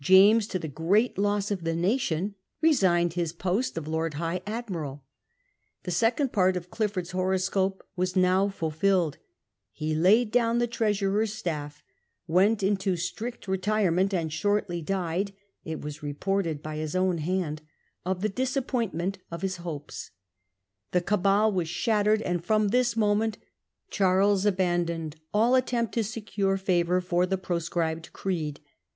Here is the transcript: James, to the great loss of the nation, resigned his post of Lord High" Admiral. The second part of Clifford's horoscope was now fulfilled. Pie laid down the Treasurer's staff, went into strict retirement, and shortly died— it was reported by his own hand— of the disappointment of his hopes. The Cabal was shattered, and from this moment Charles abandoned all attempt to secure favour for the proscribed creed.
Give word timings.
James, 0.01 0.47
to 0.47 0.57
the 0.57 0.67
great 0.67 1.19
loss 1.19 1.51
of 1.51 1.63
the 1.63 1.75
nation, 1.75 2.33
resigned 2.59 3.13
his 3.13 3.31
post 3.31 3.77
of 3.77 3.87
Lord 3.87 4.15
High" 4.15 4.41
Admiral. 4.47 5.03
The 5.83 5.91
second 5.91 6.33
part 6.33 6.57
of 6.57 6.71
Clifford's 6.71 7.11
horoscope 7.11 7.87
was 7.95 8.15
now 8.15 8.49
fulfilled. 8.49 9.19
Pie 9.79 9.93
laid 9.93 10.31
down 10.31 10.57
the 10.57 10.65
Treasurer's 10.65 11.33
staff, 11.33 11.83
went 12.25 12.63
into 12.63 12.95
strict 12.95 13.47
retirement, 13.47 14.11
and 14.11 14.33
shortly 14.33 14.81
died— 14.81 15.33
it 15.63 15.81
was 15.81 16.01
reported 16.01 16.63
by 16.63 16.77
his 16.77 16.95
own 16.95 17.19
hand— 17.19 17.61
of 18.03 18.21
the 18.23 18.27
disappointment 18.29 19.19
of 19.29 19.43
his 19.43 19.57
hopes. 19.57 20.09
The 20.93 21.01
Cabal 21.01 21.51
was 21.51 21.69
shattered, 21.69 22.23
and 22.23 22.43
from 22.43 22.69
this 22.69 22.97
moment 22.97 23.37
Charles 23.91 24.47
abandoned 24.47 25.17
all 25.31 25.53
attempt 25.53 25.93
to 25.93 26.03
secure 26.03 26.57
favour 26.57 27.01
for 27.01 27.27
the 27.27 27.37
proscribed 27.37 28.11
creed. 28.13 28.61